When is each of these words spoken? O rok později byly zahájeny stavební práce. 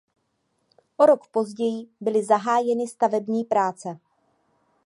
O 0.97 1.05
rok 1.05 1.27
později 1.27 1.87
byly 2.01 2.23
zahájeny 2.23 2.87
stavební 2.87 3.43
práce. 3.43 3.99